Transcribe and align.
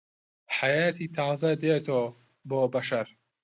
حەیاتی 0.57 1.07
تازە 1.15 1.51
دێتۆ 1.61 2.01
بۆ 2.49 2.61
بەشەر 2.73 3.07